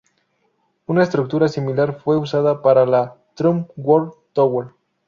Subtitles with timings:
[0.87, 4.69] Una estructura similar fue usada para la Trump World Tower.